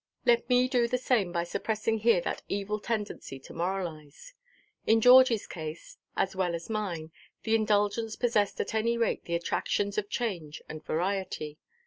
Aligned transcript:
Let 0.25 0.49
me 0.49 0.67
do 0.67 0.87
the 0.87 0.97
same 0.97 1.31
by 1.31 1.43
suppressing 1.43 1.99
here 1.99 2.21
that 2.21 2.41
evil 2.49 2.79
tendency 2.79 3.37
to 3.41 3.53
moralise. 3.53 4.33
In 4.87 4.99
Georgieʼs 4.99 5.47
case, 5.47 5.97
as 6.17 6.35
well 6.35 6.55
as 6.55 6.71
mine, 6.71 7.11
the 7.43 7.53
indulgence 7.53 8.15
possessed 8.15 8.59
at 8.59 8.73
any 8.73 8.97
rate 8.97 9.25
the 9.25 9.35
attractions 9.35 9.99
of 9.99 10.09
change 10.09 10.59
and 10.67 10.83
variety. 10.83 11.59